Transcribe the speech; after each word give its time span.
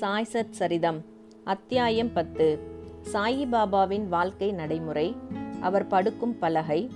சாய்சத் 0.00 0.52
சரிதம் 0.58 1.00
அத்தியாயம் 1.44 2.12
பத்து. 2.12 2.58
சாயிபாபாவின் 3.12 4.08
வாழ்க்கை 4.08 4.52
நடைமுறை 4.52 5.16
அவர் 5.60 5.86
படுக்கும் 5.86 6.38
பலகை 6.38 6.90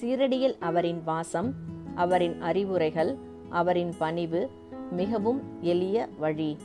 சீரடியில் 0.00 0.56
அவரின் 0.60 1.02
வாசம் 1.04 1.54
அவரின் 1.94 2.40
அறிவுரைகள் 2.40 3.16
அவரின் 3.48 3.94
பணிவு 3.98 4.50
மிகவும் 4.90 5.42
எளிய 5.60 6.08
வழி. 6.18 6.56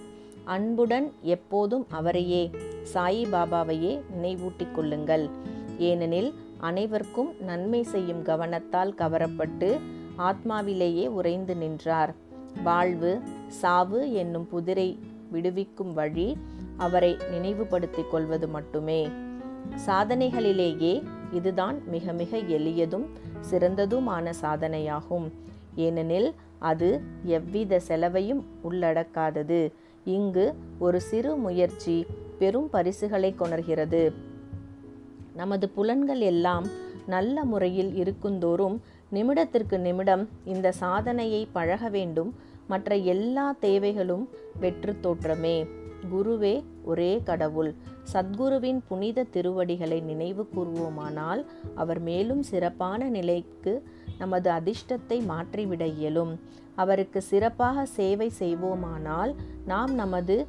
அன்புடன் 0.44 1.12
எப்போதும் 1.22 1.86
அவரையே 1.90 2.52
சாயிபாபாவையே 2.94 4.02
நினைவூட்டிக் 4.22 4.72
கொள்ளுங்கள். 4.72 5.30
ஏனெனில் 5.78 6.34
அனைவருக்கும் 6.58 7.34
நன்மை 7.40 7.84
செய்யும் 7.84 8.24
கவனத்தால் 8.24 8.94
கவரப்பட்டு 8.94 9.80
ஆத்மாவிலேயே 10.18 11.08
உறைந்து 11.08 11.56
நின்றார். 11.56 12.16
வாழ்வு 12.64 13.22
சாவு 13.48 14.14
என்னும் 14.14 14.48
புதிரை 14.48 15.00
விடுவிக்கும் 15.36 15.94
வழி 15.94 16.28
அவரை 16.78 17.12
நினைவுபடுத்திக் 17.32 18.12
கொள்வது 18.12 18.48
மட்டுமே. 18.48 19.02
சாதனைகளிலேயே 19.88 20.94
இதுதான் 21.32 21.78
மிக 21.88 22.14
மிக 22.14 22.38
எளியதும் 22.38 23.06
சிறந்ததுமான 23.52 24.34
சாதனையாகும். 24.42 25.28
ஏனெனில் 25.76 26.30
அது 26.60 26.90
எவ்வித 27.24 27.80
செலவையும் 27.80 28.44
உள்ளடக்காதது. 28.70 29.60
இங்கு 30.06 30.46
ஒரு 30.80 31.00
சிறு 31.02 31.32
முயற்சி 31.36 31.96
பெரும் 32.40 32.70
பரிசுகளை 32.70 33.30
கொணர்கிறது. 33.34 34.04
நமது 35.36 35.66
புலன்கள் 35.70 36.22
எல்லாம் 36.32 36.66
நல்ல 37.08 37.44
முறையில் 37.44 37.92
இருக்குந்தோறும் 37.96 38.78
நிமிடத்திற்கு 39.14 39.78
நிமிடம் 39.78 40.24
இந்த 40.46 40.72
சாதனையை 40.72 41.42
பழக 41.52 41.90
வேண்டும். 41.90 42.32
மற்ற 42.68 42.96
எல்லா 42.96 43.52
தேவைகளும் 43.52 44.30
வெற்று 44.60 44.96
தோற்றமே. 45.04 45.68
குருவே 46.12 46.64
ஒரே 46.84 47.22
கடவுள். 47.24 47.74
சத்குருவின் 48.14 48.82
புனித 48.88 49.24
திருவடிகளை 49.24 50.00
நினைவு 50.00 50.48
கூர்வோமானால் 50.56 51.46
அவர் 51.76 52.00
மேலும் 52.00 52.44
சிறப்பான 52.44 53.10
நிலைக்கு 53.10 53.84
நமது 54.18 54.52
அதிர்ஷ்டத்தை 54.52 55.26
மாற்றிவிட 55.26 55.86
இயலும். 55.86 56.40
அவருக்கு 56.76 57.22
சிறப்பாக 57.22 57.86
சேவை 57.86 58.32
செய்வோமானால் 58.40 59.36
நாம் 59.66 59.94
நமது 59.94 60.48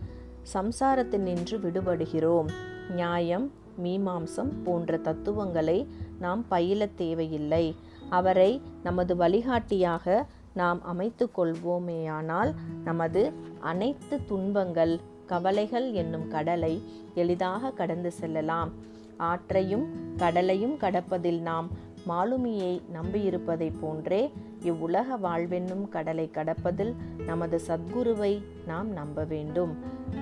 சம்சாரத்தினின்று 0.55 1.59
விடுபடுகிறோம். 1.65 2.49
நியாயம் 2.91 3.53
மீமாம்சம் 3.83 4.53
போன்ற 4.65 4.97
தத்துவங்களை 4.97 5.87
நாம் 6.21 6.45
பயில 6.49 6.87
தேவையில்லை. 6.87 7.75
அவரை 8.09 8.61
நமது 8.83 9.17
வழிகாட்டியாக 9.17 10.27
நாம் 10.57 10.81
அமைத்து 10.83 11.25
கொள்வோமேயானால் 11.37 12.51
நமது 12.85 13.23
அனைத்து 13.61 14.21
துன்பங்கள் 14.25 14.95
கவலைகள் 15.27 15.87
என்னும் 15.93 16.29
கடலை 16.29 16.75
எளிதாக 17.15 17.71
கடந்து 17.71 18.11
செல்லலாம். 18.13 18.71
ஆற்றையும் 19.17 19.87
கடலையும் 20.17 20.77
கடப்பதில் 20.79 21.41
நாம் 21.41 21.69
மாலுமியை 22.09 22.73
நம்பியிருப்பதைப் 22.95 23.79
போன்றே 23.81 24.33
இவ்வுலக 24.61 25.17
வாழ்வென்னும் 25.19 25.89
கடலை 25.89 26.31
கடப்பதில் 26.35 26.93
நமது 27.27 27.61
சத்குருவை 27.69 28.33
நாம் 28.67 28.91
நம்ப 28.93 29.25
வேண்டும். 29.25 29.73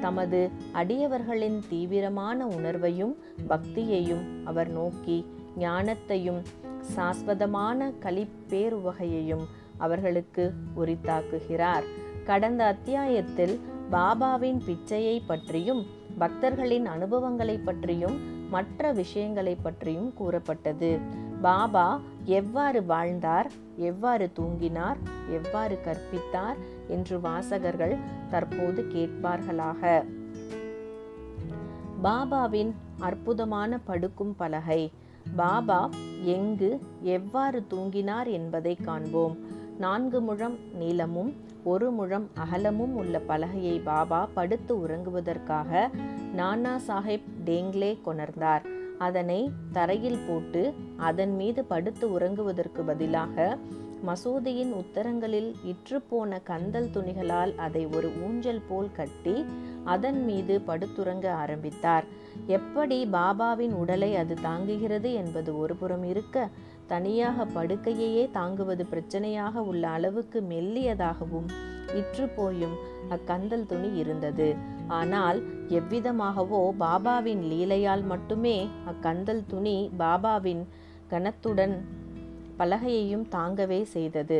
தமது 0.00 0.50
அடியவர்களின் 0.74 1.58
தீவிரமான 1.68 2.46
உணர்வையும் 2.46 3.14
பக்தியையும் 3.48 4.24
அவர் 4.44 4.70
நோக்கி 4.70 5.18
ஞானத்தையும் 5.58 6.40
சாஸ்வதமான 6.94 7.92
களிப்பேருவகையையும் 8.02 9.44
அவர்களுக்கு 9.77 10.53
உரித்தாக்குகிறார். 10.77 11.83
கடந்த 12.25 12.64
அத்தியாயத்தில் 12.64 13.61
பாபாவின் 13.91 14.61
பிச்சையை 14.67 15.22
பற்றியும் 15.27 15.86
பக்தர்களின் 16.19 16.84
அனுபவங்களை 16.84 17.58
பற்றியும் 17.58 18.33
மற்ற 18.48 18.92
விஷயங்களை 18.92 19.55
பற்றியும் 19.55 20.14
கூறப்பட்டது. 20.14 20.98
பாபா 21.42 22.01
எவ்வாறு 22.24 22.84
வாழ்ந்தார் 22.84 23.51
எவ்வாறு 23.77 24.30
தூங்கினார் 24.40 24.96
எவ்வாறு 25.30 25.79
கற்பித்தார் 25.84 26.57
என்று 26.89 27.20
வாசகர்கள் 27.20 27.96
தற்போது 28.30 28.83
கேட்பார்களாக. 28.83 30.05
பாபாவின் 32.02 32.73
அற்புதமான 32.98 33.79
படுக்கும் 33.79 34.36
பலகை. 34.36 34.92
பாபா 35.36 35.90
எங்கு 36.23 36.80
எவ்வாறு 37.02 37.67
தூங்கினார் 37.70 38.30
என்பதை 38.30 38.74
காண்போம். 38.74 39.53
நான்கு 39.79 40.20
முழம் 40.20 40.58
நீளமும் 40.79 41.36
ஒரு 41.64 41.90
முழம் 41.90 42.30
அகலமும் 42.35 42.95
உள்ள 42.95 43.20
பலகையை 43.29 43.83
பாபா 43.83 44.29
படுத்து 44.35 44.74
உறங்குவதற்காக 44.77 45.89
நானா 46.35 46.80
சாஹிப் 46.89 47.29
டேங்லே 47.45 47.98
கொணர்ந்தார். 48.05 48.64
அதனை 48.98 49.51
தரையில் 49.73 50.20
போட்டு 50.29 50.74
அதன் 50.96 51.34
மீது 51.36 51.64
படுத்து 51.64 52.18
உறங்குவதற்கு 52.18 52.83
பதிலாக 52.86 53.57
மசூதியின் 54.07 54.73
உத்தரங்களில் 54.74 55.55
இற்றுப்போன 55.70 56.42
கந்தல் 56.42 56.90
துணிகளால் 56.95 57.55
அதை 57.57 57.86
ஒரு 57.86 58.13
ஊஞ்சல் 58.27 58.63
போல் 58.68 58.92
கட்டி 58.92 59.45
அதன் 59.84 60.24
மீது 60.24 60.61
படுத்துறங்க 60.67 61.27
ஆரம்பித்தார். 61.30 62.05
எப்படி 62.46 63.08
பாபாவின் 63.13 63.73
உடலை 63.73 64.17
அது 64.17 64.34
தாங்குகிறது 64.42 65.13
என்பது 65.14 65.58
ஒருபுறம் 65.58 66.05
இருக்க 66.05 66.48
தனியாக 66.86 67.45
படுக்கையையே 67.55 68.24
தாங்குவது 68.30 68.84
பிரச்சனையாக 68.90 69.62
உள்ள 69.70 69.89
அளவுக்கு 69.89 70.40
மெல்லியதாகவும் 70.40 71.48
இற்று 71.95 72.27
போயும் 72.28 72.74
அக்கந்தல் 73.11 73.67
துணி 73.67 73.90
இருந்தது. 73.95 74.48
ஆனால் 74.89 75.39
எவ்விதமாகவோ 75.68 76.61
பாபாவின் 76.80 77.42
லீலையால் 77.52 78.05
மட்டுமே 78.05 78.56
அக்கந்தல் 78.92 79.42
துணி 79.46 79.90
பாபாவின் 79.98 80.62
கனத்துடன் 81.11 81.74
பலகையையும் 82.58 83.27
தாங்கவே 83.36 83.83
செய்தது. 83.83 84.39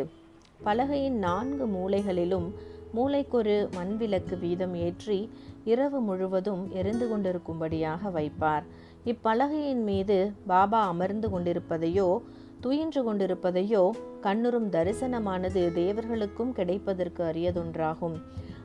பலகையின் 0.65 1.19
நான்கு 1.19 1.65
மூலைகளிலும் 1.67 2.49
மூளைக்கொரு 2.95 3.57
மண்விளக்கு 3.77 4.35
வீதம் 4.39 4.75
ஏற்றி 4.75 5.19
இரவு 5.65 6.01
முழுவதும் 6.01 6.63
எரிந்து 6.71 7.07
கொண்டிருக்கும்படியாக 7.09 8.11
வைப்பார். 8.11 8.65
இப்பலகையின் 9.07 9.83
மீது 9.83 10.33
பாபா 10.47 10.87
அமர்ந்து 10.87 11.29
கொண்டிருப்பதையோ 11.29 12.21
துயின்று 12.63 13.01
கொண்டிருப்பதையோ 13.03 13.91
கண்ணுறும் 14.23 14.69
தரிசனமானது 14.69 15.63
தேவர்களுக்கும் 15.73 16.53
கிடைப்பதற்கு 16.53 17.23
அரியதொன்றாகும். 17.25 18.17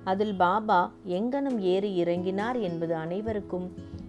அதில் 0.04 0.36
பாபா 0.36 0.92
எங்கனம் 1.06 1.58
ஏறி 1.58 2.04
இறங்கினார் 2.04 2.62
என்பது 2.62 2.96
அனைவருக்கும் 2.96 3.68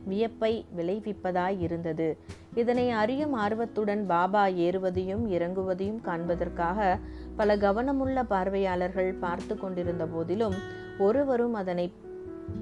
வியப்பை 0.09 0.53
விளைவிப்பதாய் 0.77 1.59
இருந்தது. 1.61 2.17
இதனை 2.55 2.91
அறியும் 2.91 3.35
ஆர்வத்துடன் 3.35 4.07
பாபா 4.07 4.47
ஏறுவதையும் 4.47 5.27
இறங்குவதையும் 5.27 6.01
காண்பதற்காக 6.05 6.99
பல 7.37 7.57
கவனமுள்ள 7.57 8.23
பார்வையாளர்கள் 8.23 9.13
பார்த்து 9.15 9.57
கொண்டிருந்த 9.59 10.07
போதிலும் 10.07 10.59
ஒருவரும் 10.99 11.55
அதனை 11.55 11.93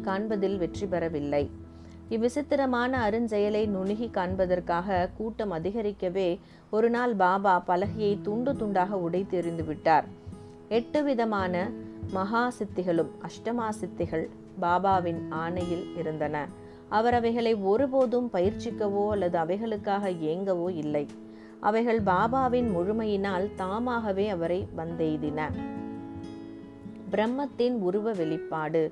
காண்பதில் 0.02 0.58
வெற்றி 0.58 0.86
பெறவில்லை. 0.86 1.50
இவ்விசித்திரமான 2.08 3.10
அருஞ்செயலை 3.10 3.69
நுணுகி 3.69 4.10
காண்பதற்காக 4.12 5.08
கூட்டம் 5.16 5.52
அதிகரிக்கவே 5.52 6.38
ஒரு 6.70 6.91
நாள் 6.91 7.14
பாபா 7.14 7.62
பலகையை 7.66 8.19
துண்டு 8.22 8.52
துண்டாக 8.52 8.91
உடைத்தெறிந்து 8.91 9.64
விட்டார். 9.64 10.04
எட்டு 10.69 11.02
விதமான 11.02 11.70
மகா 12.10 12.52
சித்திகளும் 12.58 13.10
அஷ்டமா 13.22 13.69
சித்திகள் 13.80 14.28
பாபாவின் 14.60 15.20
ஆணையில் 15.30 15.96
இருந்தன. 15.96 16.46
அவர் 16.88 17.14
அவைகளை 17.14 17.54
ஒருபோதும் 17.54 18.30
பயிற்சிக்கவோ 18.32 19.10
அல்லது 19.10 19.38
அவைகளுக்காக 19.38 20.10
ஏங்கவோ 20.10 20.76
இல்லை. 20.76 21.06
அவைகள் 21.60 22.00
பாபாவின் 22.02 22.69
முழுமையினால் 22.76 23.54
தாமாகவே 23.54 24.28
அவரை 24.28 24.69
வந்தெய்தின. 24.76 25.50
பிரம்மத்தின் 27.10 27.76
உருவ 27.81 28.12
வெளிப்பாடு 28.12 28.82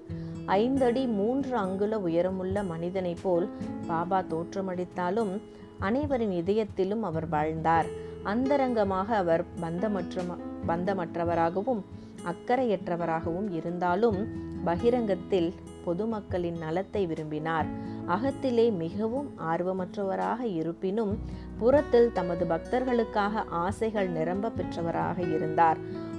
ஐந்தடி 0.46 1.12
மூன்று 1.12 1.56
அங்குல 1.56 1.98
உயரமுள்ள 1.98 2.62
மனிதனைப் 2.62 3.22
போல் 3.22 3.48
பாபா 3.86 4.22
தோற்றமளித்தாலும் 4.30 5.40
அனைவரின் 5.78 6.34
இதயத்திலும் 6.42 7.00
அவர் 7.00 7.28
வாழ்ந்தார். 7.28 7.86
அந்தரங்கமாக 8.24 9.16
அவர் 9.16 9.44
பந்தமற்ற 9.60 10.22
பந்தமற்றவராகவும் 10.66 11.82
அக்கறையற்றவராகவும் 12.24 13.50
இருந்தாலும் 13.50 14.44
பகிரங்கத்தில் 14.64 15.54
பொதுமக்களின் 15.84 16.58
நலத்தை 16.58 17.06
விரும்பினார். 17.06 17.66
அகத்திலே 18.08 18.76
மிகவும் 18.76 19.28
ஆர்வமற்றவராக 19.50 20.40
இருப்பினும் 20.40 21.18
புறத்தில் 21.58 22.12
தமது 22.12 22.44
பக்தர்களுக்காக 22.44 23.44
ஆசைகள் 23.48 24.08
நிரம்ப 24.08 24.50
பெற்றவராக 24.50 25.18
இருந்தார். 25.34 25.76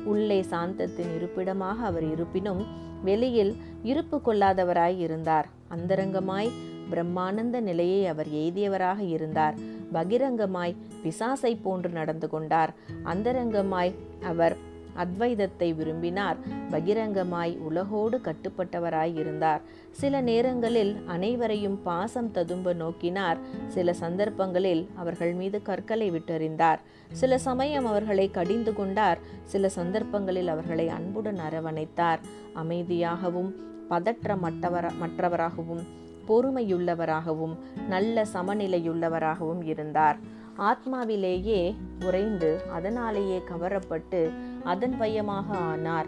உள்ளே 0.07 0.39
சாந்தத்தின் 0.51 1.13
இருப்பிடமாக 1.15 1.85
அவர் 1.85 2.05
இருப்பினும் 2.11 2.63
வெளியில் 3.03 3.53
இருப்பு 3.83 4.17
கொள்ளாதவராய் 4.25 4.97
இருந்தார். 4.97 5.47
அந்தரங்கமாய் 5.75 6.49
பிரம்மானந்த 6.91 7.57
நிலையை 7.59 8.01
அவர் 8.07 8.29
எய்தியவராக 8.41 8.99
இருந்தார். 8.99 9.55
பகிரங்கமாய் 9.93 10.75
பிசாசை 11.03 11.51
போன்று 11.61 11.89
நடந்து 11.89 12.27
கொண்டார். 12.29 12.71
அந்தரங்கமாய் 13.05 13.93
அவர் 14.23 14.55
அத்வைதத்தை 14.97 15.75
விரும்பினார். 15.75 16.37
பகிரங்கமாய் 16.71 17.57
உலகோடு 17.57 18.21
கட்டுப்பட்டவராய் 18.23 19.17
இருந்தார். 19.17 19.61
சில 19.91 20.21
நேரங்களில் 20.21 20.97
அனைவரையும் 21.05 21.83
பாசம் 21.83 22.31
ததும்ப 22.31 22.73
நோக்கினார். 22.73 23.37
சில 23.67 23.93
சந்தர்ப்பங்களில் 23.93 24.89
அவர்கள் 24.95 25.33
மீது 25.33 25.61
கற்களை 25.61 26.11
விட்டறிந்தார். 26.11 26.77
சில 27.11 27.37
சமயம் 27.37 27.85
அவர்களை 27.85 28.31
கடிந்து 28.31 28.73
கொண்டார். 28.73 29.17
சில 29.43 29.69
சந்தர்ப்பங்களில் 29.69 30.47
அவர்களை 30.47 30.89
அன்புடன் 30.89 31.39
அரவணைத்தார். 31.49 32.19
அமைதியாகவும் 32.55 33.51
பதற்றமற்றவர 33.89 34.91
மற்றவராகவும் 35.01 35.83
பொறுமையுள்ளவராகவும் 36.27 37.55
நல்ல 37.87 38.25
சமநிலையுள்ளவராகவும் 38.33 39.63
இருந்தார். 39.63 40.17
ஆத்மாவிலேயே 40.57 41.75
உறைந்து 42.05 42.61
அதனாலேயே 42.71 43.41
கவரப்பட்டு 43.49 44.31
அதன் 44.67 44.97
பயமாக 44.97 45.57
ஆனார். 45.57 46.07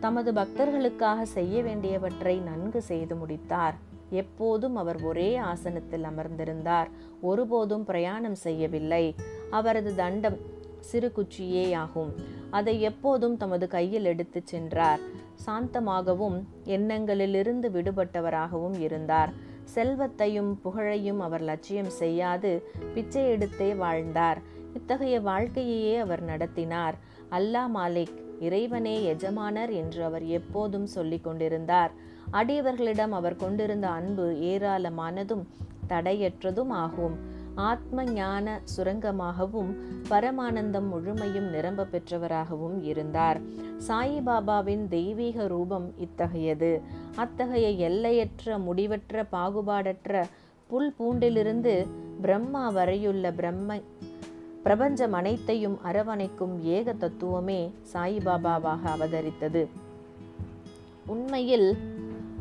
தமது 0.00 0.32
பக்தர்களுக்காக 0.32 1.22
செய்ய 1.22 1.62
வேண்டியவற்றை 1.62 2.38
நன்கு 2.38 2.82
செய்து 2.82 3.16
முடித்தார். 3.16 3.74
எப்போதும் 4.10 4.76
அவர் 4.76 5.02
ஒரே 5.02 5.36
ஆசனத்தில் 5.36 6.02
அமர்ந்திருந்தார். 6.02 6.86
ஒருபோதும் 7.20 7.84
பிரயாணம் 7.84 8.34
செய்யவில்லை. 8.34 9.14
அவரது 9.50 9.94
தண்டம் 9.94 10.36
சிறு 10.80 11.12
குச்சியே 11.12 11.74
ஆகும். 11.74 12.12
அதை 12.50 12.80
எப்போதும் 12.80 13.36
தமது 13.36 13.68
கையில் 13.68 14.04
எடுத்துச் 14.04 14.46
சென்றார். 14.46 15.00
சாந்தமாகவும் 15.46 16.44
எண்ணங்களிலிருந்து 16.64 17.68
விடுபட்டவராகவும் 17.70 18.80
இருந்தார். 18.80 19.32
செல்வத்தையும் 19.64 20.60
புகழையும் 20.60 21.20
அவர் 21.20 21.40
லட்சியம் 21.40 21.90
செய்யாது. 21.90 22.68
பிச்சை 22.94 23.22
எடுத்தே 23.22 23.76
வாழ்ந்தார். 23.76 24.40
இத்தகைய 24.74 25.20
வாழ்க்கையையே 25.20 25.96
அவர் 25.96 26.22
நடத்தினார். 26.22 27.14
அல்லா 27.30 27.68
மாலிக் 27.74 28.24
இறைவனே 28.40 29.04
எஜமானர் 29.04 29.70
என்று 29.70 30.04
அவர் 30.04 30.24
எப்போதும் 30.24 30.86
சொல்லிக் 30.86 31.24
கொண்டிருந்தார். 31.24 31.90
அடியவர்களிடம் 32.32 33.08
அவர் 33.08 33.36
கொண்டிருந்த 33.36 33.88
அன்பு 33.88 34.36
ஏராளமானதும் 34.40 35.42
தடையற்றதும் 35.88 36.68
ஆகும். 36.68 37.34
ஆத்ம 37.54 38.04
ஞான 38.04 38.60
சுரங்கமாகவும் 38.76 39.74
பரமானந்தம் 40.08 40.88
முழுமையும் 40.88 41.44
நிரம்ப 41.44 41.86
பெற்றவராகவும் 41.92 42.82
இருந்தார். 42.82 43.40
சாயிபாபாவின் 43.88 44.88
தெய்வீக 44.88 45.46
ரூபம் 45.46 45.94
இத்தகையது. 45.98 46.82
அத்தகைய 47.16 47.68
எல்லையற்ற 47.68 48.58
முடிவற்ற 48.58 49.26
பாகுபாடற்ற 49.32 50.24
புல் 50.66 50.94
பூண்டிலிருந்து 50.98 51.86
பிரம்மா 52.20 52.68
வரையுள்ள 52.68 53.32
பிரம்ம 53.32 53.80
பிரபஞ்சம் 54.66 55.12
அனைத்தையும் 55.12 55.78
அரவணைக்கும் 55.84 56.62
ஏக 56.62 56.92
தத்துவமே 56.92 57.72
சாயிபாபாவாக 57.92 58.78
அவதரித்தது. 58.84 59.66
உண்மையில் 61.06 61.76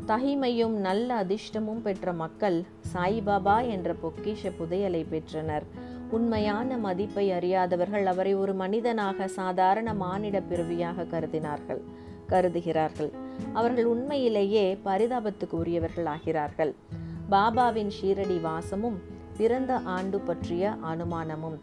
தகிமையும் 0.07 0.75
நல்ல 0.87 1.23
அதிர்ஷ்டமும் 1.23 1.81
பெற்ற 1.81 2.13
மக்கள் 2.13 2.63
சாயிபாபா 2.93 3.67
என்ற 3.67 3.93
பொக்கிஷ 3.93 4.51
புதையலை 4.59 5.05
பெற்றனர். 5.09 5.63
உண்மையான 6.09 6.77
மதிப்பை 6.77 7.31
அறியாதவர்கள் 7.31 8.05
அவரை 8.05 8.33
ஒரு 8.35 8.53
மனிதனாக 8.53 9.27
சாதாரண 9.27 9.93
மானிட 9.93 10.41
பிறவியாக 10.41 11.03
கருதினார்கள் 11.03 11.81
கருதுகிறார்கள். 12.29 13.11
அவர்கள் 13.53 13.85
உண்மையிலேயே 13.85 14.79
பரிதாபத்துக்கு 14.85 15.51
உரியவர்கள் 15.51 16.05
ஆகிறார்கள். 16.05 16.73
பாபாவின் 17.31 17.91
ஷீரடி 18.01 18.41
வாசமும் 18.41 18.99
பிறந்த 19.37 19.73
ஆண்டு 19.77 20.19
பற்றிய 20.19 20.75
அனுமானமும் 20.93 21.57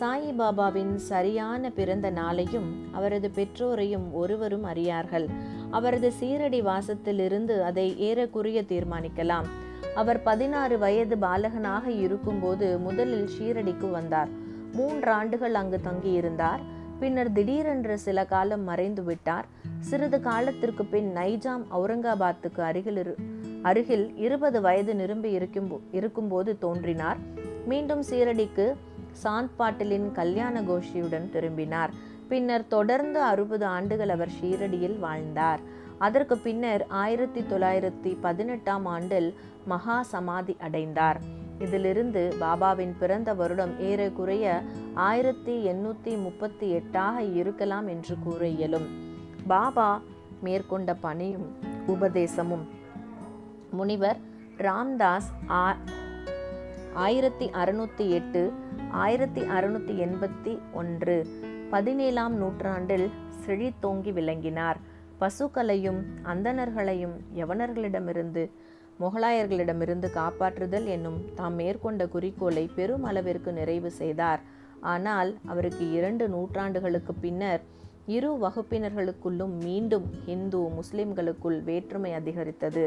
சாயிபாபாவின் 0.00 0.94
சரியான 0.94 1.70
பிறந்த 1.70 2.10
நாளையும் 2.10 2.70
அவரது 2.92 3.30
பெற்றோரையும் 3.34 4.12
ஒருவரும் 4.12 4.62
அறியார்கள். 4.62 5.26
அவரது 5.70 6.12
சீரடி 6.20 6.60
வாசத்திலிருந்து 6.62 7.62
அதை 7.62 7.98
ஏறக்குறைய 7.98 8.62
தீர்மானிக்கலாம். 8.62 9.44
அவர் 9.94 10.22
பதினாறு 10.22 10.78
வயது 10.78 11.16
பாலகனாக 11.16 11.90
இருக்கும்போது 11.90 12.78
முதலில் 12.78 13.28
ஷீரடிக்கு 13.38 13.90
வந்தார். 13.90 14.28
மூன்று 14.72 15.10
ஆண்டுகள் 15.10 15.54
அங்கு 15.54 15.80
தங்கியிருந்தார். 15.84 16.62
பின்னர் 16.98 17.32
திடீரென்று 17.32 17.98
சில 17.98 18.24
காலம் 18.24 18.64
மறைந்து 18.64 19.02
விட்டார். 19.02 19.46
சிறிது 19.80 20.20
காலத்திற்கு 20.20 20.84
பின் 20.84 21.14
நைஜாம் 21.14 21.64
அவுரங்காபாத்துக்கு 21.76 22.60
அருகில் 22.60 22.96
இரு 22.96 23.16
அருகில் 23.62 24.16
இருபது 24.16 24.60
வயது 24.60 24.94
நிரம்பி 24.94 25.30
இருக்கும் 25.30 25.80
இருக்கும்போது 25.92 26.58
தோன்றினார். 26.58 27.16
மீண்டும் 27.66 28.02
சீரடிக்கு 28.10 28.74
சாந்த் 29.22 29.50
பாட்டிலின் 29.58 30.12
கல்யாண 30.12 30.60
கோஷியுடன் 30.60 31.30
திரும்பினார். 31.30 31.90
பின்னர் 32.28 32.66
தொடர்ந்து 32.66 33.22
அறுபது 33.22 33.64
ஆண்டுகள் 33.64 34.08
அவர் 34.08 34.30
ஷீரடியில் 34.42 34.98
வாழ்ந்தார். 34.98 35.60
அதற்கு 35.98 36.38
பின்னர் 36.38 36.86
ஆயிரத்தி 36.88 37.40
தொள்ளாயிரத்தி 37.40 38.16
பதினெட்டாம் 38.20 38.86
ஆண்டில் 38.86 39.34
மகா 39.66 40.02
சமாதி 40.02 40.56
அடைந்தார். 40.60 41.20
இதிலிருந்து 41.58 42.34
பாபாவின் 42.40 42.94
பிறந்த 42.98 43.34
வருடம் 43.34 43.80
ஏறக்குறைய 43.80 44.62
ஆயிரத்தி 44.94 45.68
எண்ணூத்தி 45.68 46.22
முப்பத்தி 46.22 46.74
எட்டாக 46.74 47.34
இருக்கலாம் 47.34 47.86
என்று 47.86 48.16
கூற 48.24 48.46
இயலும். 48.46 48.86
பாபா 49.46 50.00
மேற்கொண்ட 50.42 50.94
பணியும் 50.94 51.56
உபதேசமும் 51.86 52.68
முனிவர் 53.70 54.16
ராம்தாஸ் 54.58 55.50
ஆ- 55.50 55.76
ஆயிரத்தி 57.02 57.46
அறுநூத்தி 57.60 58.04
எட்டு 58.16 58.40
ஆயிரத்தி 59.04 59.42
அறுநூற்றி 59.56 59.94
எண்பத்தி 60.04 60.52
ஒன்று 60.72 61.16
பதினேழாம் 61.70 62.34
நூற்றாண்டில் 62.34 63.06
செழித்தோங்கி 63.44 64.12
விளங்கினார். 64.12 64.78
பசுக்களையும் 65.20 65.98
அந்தணர்களையும் 66.32 67.16
யவனர்களிடமிருந்து 67.40 68.44
முகலாயர்களிடமிருந்து 69.00 70.10
காப்பாற்றுதல் 70.20 70.86
என்னும் 70.86 71.18
தாம் 71.34 71.54
மேற்கொண்ட 71.54 72.06
குறிக்கோளை 72.06 72.64
பெரும் 72.76 73.04
அளவிற்கு 73.04 73.52
நிறைவு 73.52 73.90
செய்தார். 73.90 74.40
ஆனால் 74.80 75.32
அவருக்கு 75.46 75.92
இரண்டு 75.92 76.26
நூற்றாண்டுகளுக்கு 76.28 77.14
பின்னர் 77.20 77.62
இரு 78.06 78.32
வகுப்பினர்களுக்குள்ளும் 78.46 79.54
மீண்டும் 79.66 80.08
இந்து 80.26 80.58
முஸ்லிம்களுக்குள் 80.78 81.60
வேற்றுமை 81.62 82.12
அதிகரித்தது. 82.12 82.86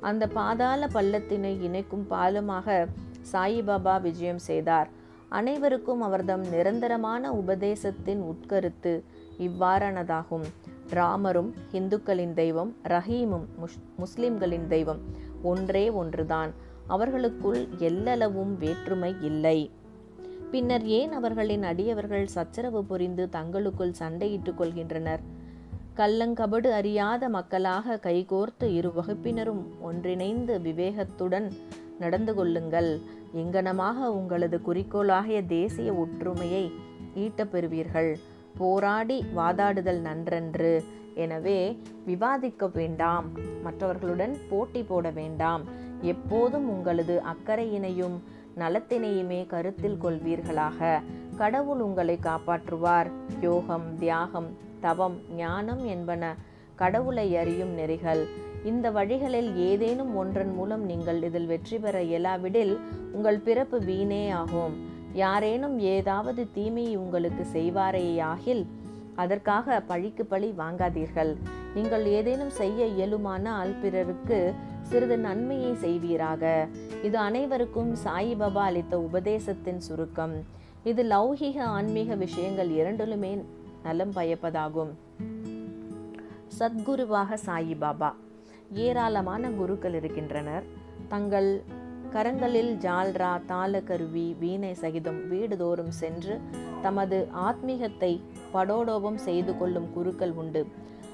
அந்த 0.00 0.24
பாதாள 0.38 0.86
பள்ளத்தினை 0.86 1.52
இணைக்கும் 1.62 2.06
பாலமாக 2.10 2.86
சாயிபாபா 3.32 4.00
விஜயம் 4.00 4.38
செய்தார். 4.38 4.88
அனைவருக்கும் 5.28 6.00
அவர்தம் 6.00 6.44
நிரந்தரமான 6.48 7.32
உபதேசத்தின் 7.32 8.20
உட்கருத்து 8.22 9.02
இவ்வாறானதாகும். 9.38 10.46
ராமரும் 10.90 11.54
இந்துக்களின் 11.72 12.34
தெய்வம் 12.34 12.76
ரஹீமும் 12.88 13.46
முஸ் 13.58 13.78
முஸ்லிம்களின் 13.96 14.68
தெய்வம் 14.68 15.00
ஒன்றே 15.42 15.90
ஒன்றுதான். 15.90 16.52
அவர்களுக்குள் 16.86 17.66
எல்லளவும் 17.78 18.56
வேற்றுமை 18.58 19.14
இல்லை. 19.20 19.70
பின்னர் 20.50 20.84
ஏன் 20.84 21.12
அவர்களின் 21.12 21.62
அடியவர்கள் 21.62 22.26
சச்சரவு 22.26 22.84
புரிந்து 22.84 23.28
தங்களுக்குள் 23.28 23.94
சண்டையிட்டுக் 23.98 24.60
கொள்கின்றனர்? 24.60 25.22
கள்ளங்கபடு 25.96 26.66
அறியாத 26.66 27.28
மக்களாக 27.28 27.98
கைகோர்த்து 28.02 28.74
இரு 28.74 28.92
வகுப்பினரும் 28.92 29.80
ஒன்றிணைந்து 29.80 30.58
விவேகத்துடன் 30.58 31.52
நடந்து 31.98 32.34
கொள்ளுங்கள். 32.34 33.00
இங்கனமாக 33.34 34.06
உங்களது 34.10 34.60
குறிக்கோளாகிய 34.62 35.42
தேசிய 35.42 35.92
ஒற்றுமையை 35.92 36.72
ஈட்டப் 37.14 37.50
பெறுவீர்கள் 37.50 38.18
போராடி 38.58 39.24
வாதாடுதல் 39.36 40.02
நன்றன்று. 40.02 40.84
எனவே 41.14 41.78
விவாதிக்க 42.06 42.68
வேண்டாம். 42.68 43.24
மற்றவர்களுடன் 43.62 44.36
போட்டி 44.48 44.82
போட 44.82 45.10
வேண்டாம். 45.10 45.62
எப்போதும் 46.00 46.68
உங்களது 46.68 47.22
அக்கறையினையும் 47.22 48.20
நலத்தினையுமே 48.56 49.46
கருத்தில் 49.46 49.98
கொள்வீர்களாக. 50.02 51.02
கடவுள் 51.36 51.80
உங்களை 51.80 52.18
காப்பாற்றுவார். 52.22 53.10
யோகம் 53.40 53.98
தியாகம் 53.98 54.56
தவம் 54.80 55.18
ஞானம் 55.36 55.84
என்பன 55.84 56.36
கடவுளை 56.74 57.36
அறியும் 57.36 57.74
நெறிகள். 57.74 58.26
இந்த 58.70 58.90
வழிகளில் 58.90 59.50
ஏதேனும் 59.56 60.12
ஒன்றன் 60.20 60.52
மூலம் 60.54 60.84
நீங்கள் 60.84 61.22
இதில் 61.22 61.46
வெற்றி 61.46 61.78
பெற 61.78 61.96
இயலாவிடில் 62.02 62.72
உங்கள் 63.12 63.38
பிறப்பு 63.38 63.78
வீணே 63.88 64.30
ஆகும். 64.30 64.74
யாரேனும் 65.12 65.76
ஏதாவது 65.78 66.42
தீமையை 66.56 66.96
உங்களுக்கு 66.96 67.44
செய்வாரேயாகில் 67.52 68.64
அதற்காக 69.14 69.80
பழிக்கு 69.80 70.24
பழி 70.24 70.50
வாங்காதீர்கள். 70.58 71.32
நீங்கள் 71.74 72.04
ஏதேனும் 72.06 72.50
செய்ய 72.50 72.86
இயலுமானால் 72.96 73.72
பிறருக்கு 73.80 74.54
சிறிது 74.82 75.18
நன்மையை 75.18 75.72
செய்வீராக. 75.84 76.68
இது 77.02 77.18
அனைவருக்கும் 77.18 77.94
சாயிபாபா 78.04 78.64
அளித்த 78.70 78.94
உபதேசத்தின் 79.00 79.80
சுருக்கம். 79.88 80.36
இது 80.84 81.02
லௌகிக 81.04 81.58
ஆன்மீக 81.78 82.14
விஷயங்கள் 82.14 82.70
இரண்டிலுமே 82.80 83.32
நலம் 83.82 84.12
பயப்பதாகும். 84.12 84.92
சத்குருவாக 86.58 87.38
சாயிபாபா. 87.46 88.10
ஏராளமான 88.74 89.50
குருக்கள் 89.50 89.94
இருக்கின்றனர். 89.94 90.64
தங்கள் 91.08 91.62
கரங்களில் 92.12 92.72
ஜால்ரா 92.84 93.40
தாள 93.46 93.80
கருவி 93.80 94.36
வீணை 94.38 94.74
சகிதம் 94.74 95.20
வீடுதோறும் 95.32 95.88
சென்று 95.88 96.40
தமது 96.82 97.28
ஆத்மீகத்தை 97.32 98.20
படோடோபம் 98.54 99.14
செய்து 99.14 99.58
கொள்ளும் 99.58 99.92
குருக்கள் 99.92 100.32
உண்டு. 100.32 100.66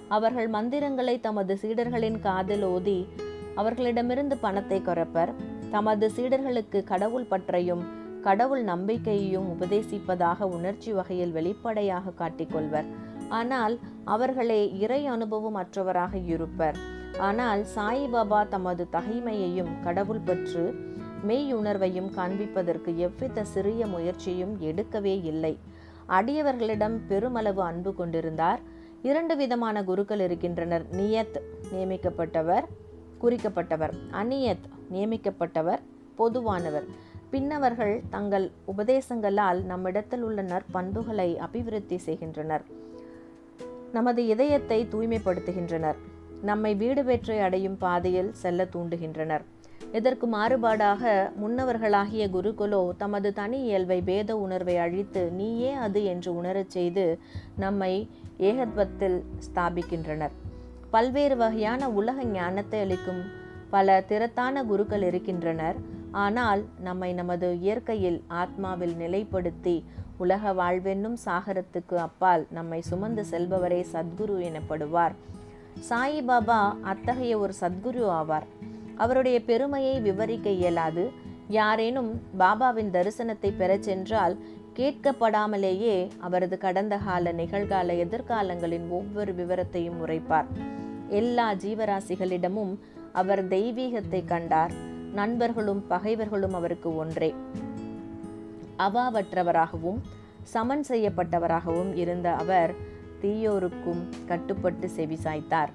அவர்கள் 0.09 0.49
மந்திரங்களை 0.49 1.21
தமது 1.21 1.59
சீடர்களின் 1.63 2.21
காதில் 2.21 2.63
ஓதி 2.63 3.07
அவர்களிடமிருந்து 3.55 4.37
பணத்தை 4.37 4.83
குறைப்பர். 4.83 5.33
தமது 5.71 6.11
சீடர்களுக்கு 6.17 6.85
கடவுள் 6.85 7.31
பற்றையும் 7.31 7.83
கடவுள் 8.23 8.65
நம்பிக்கையையும் 8.65 9.47
உபதேசிப்பதாக 9.55 10.43
உணர்ச்சி 10.43 10.93
வகையில் 10.93 11.33
வெளிப்படையாக 11.33 12.13
காட்டிக்கொள்வர் 12.19 12.85
ஆனால் 13.29 13.79
அவர்களே 14.05 14.79
இறை 14.79 15.07
அனுபவம் 15.07 15.57
அற்றவராக 15.57 16.15
இருப்பர். 16.27 17.01
ஆனால் 17.19 17.67
சாயிபாபா 17.77 18.49
தமது 18.49 18.87
தகைமையையும் 18.93 19.83
கடவுள் 19.85 20.19
பற்று 20.19 20.91
மெய்யுணர்வையும் 21.29 22.11
காண்பிப்பதற்கு 22.17 22.97
எவ்வித 22.97 23.45
சிறிய 23.45 23.87
முயற்சியும் 23.87 24.61
எடுக்கவே 24.61 25.25
இல்லை. 25.25 25.59
அடியவர்களிடம் 26.09 26.99
பெருமளவு 27.09 27.63
அன்பு 27.63 27.95
கொண்டிருந்தார். 27.95 28.61
இரண்டு 29.03 29.37
விதமான 29.37 29.85
குருக்கள் 29.85 30.21
இருக்கின்றனர். 30.21 30.87
நியத் 30.91 31.41
நியமிக்கப்பட்டவர் 31.73 32.65
குறிக்கப்பட்டவர். 33.23 33.93
அநியத் 34.11 34.69
நியமிக்கப்பட்டவர் 34.93 35.79
பொதுவானவர். 36.19 36.85
பின்னவர்கள் 37.31 38.03
தங்கள் 38.11 38.51
உபதேசங்களால் 38.77 39.63
நம்மிடத்தில் 39.63 40.23
உள்ள 40.23 40.43
நற்பண்புகளை 40.43 41.37
அபிவிருத்தி 41.37 41.99
செய்கின்றனர். 41.99 42.63
நமது 43.93 44.27
இதயத்தை 44.27 44.87
தூய்மைப்படுத்துகின்றனர். 44.93 45.97
நம்மை 46.49 46.71
வீடு 46.75 47.03
வெற்றி 47.05 47.39
அடையும் 47.39 47.77
பாதையில் 47.83 48.31
செல்ல 48.43 48.67
தூண்டுகின்றனர். 48.75 49.45
இதற்கு 49.99 50.27
மாறுபாடாக 50.35 51.03
முன்னவர்களாகிய 51.43 52.25
குருகுலோ 52.37 52.81
தமது 53.03 53.29
தனி 53.33 53.59
இயல்பை 53.63 53.99
பேத 54.03 54.37
உணர்வை 54.37 54.77
அழித்து 54.77 55.23
நீயே 55.31 55.73
அது 55.87 56.01
என்று 56.05 56.31
உணரச் 56.37 56.75
செய்து 56.77 57.05
நம்மை 57.57 57.93
ஏகத்வத்தில் 58.51 59.19
ஸ்தாபிக்கின்றனர். 59.47 60.35
பல்வேறு 60.91 61.37
வகையான 61.37 61.91
உலக 62.01 62.25
ஞானத்தை 62.37 62.81
அளிக்கும் 62.81 63.23
பல 63.71 64.01
திறத்தான 64.09 64.65
குருக்கள் 64.65 65.03
இருக்கின்றனர். 65.03 65.77
ஆனால் 66.25 66.63
நம்மை 66.81 67.11
நமது 67.13 67.49
இயற்கையில் 67.61 68.19
ஆத்மாவில் 68.43 68.97
நிலைப்படுத்தி 69.03 69.77
உலக 70.17 70.53
வாழ்வென்னும் 70.53 71.19
சாகரத்துக்கு 71.27 71.97
அப்பால் 72.07 72.43
நம்மை 72.51 72.81
சுமந்து 72.91 73.23
செல்பவரே 73.31 73.83
சத்குரு 73.93 74.37
எனப்படுவார். 74.49 75.15
சாயிபாபா 75.89 76.75
அத்தகைய 76.81 77.39
ஒரு 77.39 77.53
சத்குரு 77.61 78.09
ஆவார். 78.09 78.47
அவருடைய 78.97 79.45
பெருமையை 79.45 80.01
விவரிக்க 80.01 80.51
இயலாது. 80.51 81.11
யாரேனும் 81.49 82.21
பாபாவின் 82.39 82.91
தரிசனத்தை 82.91 83.53
பெறச் 83.57 83.83
சென்றால் 83.83 84.39
கேட்கப்படாமலேயே 84.77 86.11
அவரது 86.19 86.59
கடந்த 86.59 86.97
கால 86.97 87.33
நிகழ்கால 87.33 87.99
எதிர்காலங்களின் 87.99 88.89
ஒவ்வொரு 88.89 89.35
விவரத்தையும் 89.35 90.01
உரைப்பார். 90.07 90.45
எல்லா 91.09 91.53
ஜீவராசிகளிடமும் 91.53 92.79
அவர் 93.13 93.49
தெய்வீகத்தை 93.49 94.25
கண்டார். 94.25 94.73
நண்பர்களும் 95.13 95.87
பகைவர்களும் 95.87 96.55
அவருக்கு 96.55 96.97
ஒன்றே. 96.97 97.35
அவாவற்றவராகவும் 98.79 100.01
சமன் 100.43 100.85
செய்யப்பட்டவராகவும் 100.89 101.95
இருந்த 101.95 102.33
அவர் 102.33 102.75
தீயோருக்கும் 103.23 104.03
கட்டுப்பட்டு 104.27 104.91
செவிசாய்த்தார் 104.97 105.73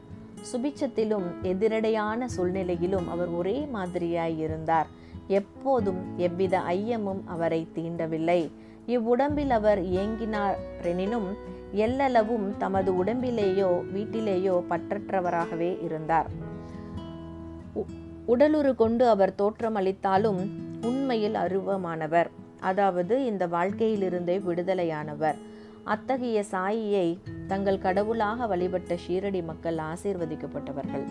சுபிச்சத்திலும் 0.52 1.28
எதிரடையான 1.44 2.26
சூழ்நிலையிலும் 2.26 3.10
அவர் 3.10 3.28
ஒரே 3.28 3.58
மாதிரியாய் 3.72 4.40
இருந்தார். 4.40 4.88
எப்போதும் 5.28 6.02
எவ்வித 6.18 6.60
ஐயமும் 6.70 7.22
அவரை 7.26 7.68
தீண்டவில்லை. 7.76 8.42
இவ்வுடம்பில் 8.88 9.50
அவர் 9.50 9.82
இயங்கினாரெனினும் 9.84 11.30
எல்லளவும் 11.76 12.58
தமது 12.58 13.04
உடம்பிலேயோ 13.04 13.72
வீட்டிலேயோ 13.96 14.56
பற்றற்றவராகவே 14.70 15.84
இருந்தார். 15.84 16.30
உடலுறு 18.28 18.76
கொண்டு 18.76 19.10
அவர் 19.10 19.36
தோற்றமளித்தாலும் 19.38 20.42
உண்மையில் 20.82 21.34
அருவமானவர். 21.34 22.30
அதாவது 22.60 23.26
இந்த 23.26 23.48
வாழ்க்கையிலிருந்தே 23.48 24.38
விடுதலையானவர். 24.48 25.38
அத்தகைய 25.84 26.44
சாயியை 26.52 27.08
தங்கள் 27.48 27.80
கடவுளாக 27.80 28.48
வழிபட்ட 28.48 28.98
ஷீரடி 29.08 29.44
மக்கள் 29.44 29.78
ஆசீர்வதிக்கப்பட்டவர்கள். 29.78 31.06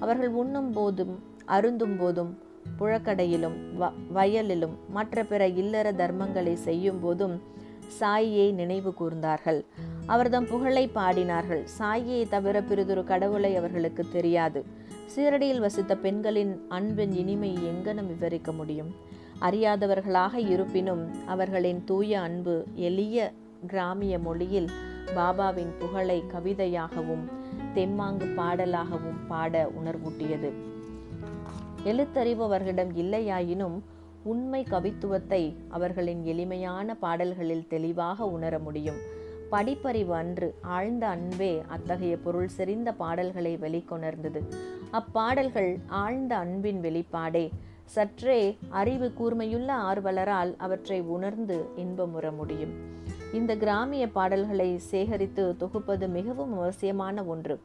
அவர்கள் 0.00 0.28
உண்ணும் 0.28 0.72
போதும் 0.72 1.22
அருந்தும் 1.46 1.96
போதும் 1.96 2.38
புழக்கடையிலும் 2.78 3.56
வ 3.78 3.90
வயலிலும் 4.14 4.74
மற்ற 4.88 5.24
பிற 5.24 5.48
இல்லற 5.48 5.92
தர்மங்களை 5.92 6.54
செய்யும் 6.54 7.00
போதும் 7.00 7.42
சாயியை 8.00 8.52
நினைவு 8.52 8.94
கூர்ந்தார்கள். 9.00 9.64
அவர்தம் 10.06 10.46
புகழை 10.46 10.90
பாடினார்கள். 10.94 11.62
சாயியை 11.78 12.28
தவிர 12.28 12.62
பிறிதொரு 12.62 13.04
கடவுளை 13.04 13.56
அவர்களுக்கு 13.56 14.04
தெரியாது. 14.12 14.64
சீரடியில் 15.16 15.58
வசித்த 15.58 15.96
பெண்களின் 15.96 16.64
அன்பின் 16.68 17.12
இனிமை 17.12 17.58
எங்கனம் 17.70 18.06
விவரிக்க 18.06 18.52
முடியும்? 18.52 18.94
அறியாதவர்களாக 19.40 20.34
இருப்பினும் 20.34 21.02
அவர்களின் 21.26 21.84
தூய 21.84 22.20
அன்பு 22.20 22.64
எளிய 22.74 23.32
கிராமிய 23.66 24.18
மொழியில் 24.18 24.68
பாபாவின் 25.14 25.78
புகழை 25.78 26.24
கவிதையாகவும் 26.32 27.24
தெம்மாங்கு 27.74 28.34
பாடலாகவும் 28.36 29.20
பாட 29.28 29.70
உணர்வூட்டியது. 29.84 30.52
எழுத்தறிபவர்களிடம் 31.84 32.90
இல்லையாயினும் 32.96 33.80
உண்மை 34.22 34.66
கவித்துவத்தை 34.70 35.54
அவர்களின் 35.68 36.24
எளிமையான 36.24 36.94
பாடல்களில் 36.94 37.66
தெளிவாக 37.68 38.24
உணர 38.24 38.58
முடியும். 38.58 38.96
படிப்பறிவு 39.52 40.10
அன்று 40.10 40.54
ஆழ்ந்த 40.62 41.06
அன்பே 41.06 41.62
அத்தகைய 41.68 42.16
பொருள் 42.16 42.48
செறிந்த 42.48 42.92
பாடல்களை 42.92 43.56
வெளிக்கொணர்ந்தது. 43.56 44.42
அப்பாடல்கள் 44.90 45.78
ஆழ்ந்த 45.86 46.36
அன்பின் 46.36 46.80
வெளிப்பாடே. 46.80 47.50
சற்றே 47.84 48.58
அறிவு 48.68 49.12
கூர்மையுள்ள 49.18 49.72
ஆர்வலரால் 49.72 50.56
அவற்றை 50.56 51.00
உணர்ந்து 51.00 51.68
இன்பமுற 51.76 52.30
முடியும். 52.30 52.94
இந்த 53.32 53.56
கிராமிய 53.56 54.08
பாடல்களை 54.08 54.78
சேகரித்து 54.78 55.56
தொகுப்பது 55.56 56.08
மிகவும் 56.08 56.58
அவசியமான 56.58 57.24
ஒன்று. 57.24 57.60